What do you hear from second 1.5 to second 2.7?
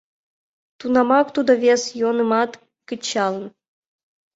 вес йӧнымат